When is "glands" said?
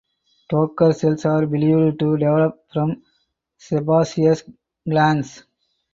4.89-5.43